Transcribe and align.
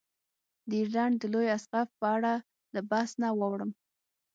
د 0.69 0.71
ایرلنډ 0.79 1.15
د 1.21 1.23
لوی 1.33 1.47
اسقف 1.57 1.87
په 1.99 2.05
اړه 2.15 2.33
له 2.73 2.81
بحث 2.89 3.11
نه 3.21 3.27
واوړم. 3.39 3.71